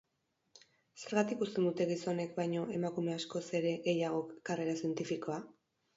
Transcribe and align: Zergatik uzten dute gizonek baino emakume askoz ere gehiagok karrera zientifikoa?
Zergatik 1.01 1.43
uzten 1.45 1.67
dute 1.69 1.87
gizonek 1.91 2.33
baino 2.39 2.65
emakume 2.79 3.15
askoz 3.19 3.45
ere 3.61 3.75
gehiagok 3.87 4.37
karrera 4.51 4.75
zientifikoa? 4.81 5.39